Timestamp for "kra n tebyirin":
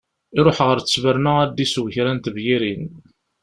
1.93-2.83